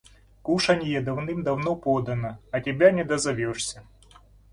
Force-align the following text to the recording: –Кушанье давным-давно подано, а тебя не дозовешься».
–Кушанье 0.45 0.99
давным-давно 0.99 1.75
подано, 1.75 2.39
а 2.49 2.59
тебя 2.59 2.89
не 2.89 3.03
дозовешься». 3.03 3.83